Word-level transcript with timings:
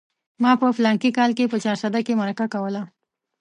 ما 0.43 0.51
په 0.61 0.67
فلاني 0.77 1.09
کال 1.17 1.31
کې 1.37 1.51
په 1.51 1.57
چارسده 1.63 1.99
کې 2.05 2.19
مرکه 2.21 2.45
کوله. 2.53 2.81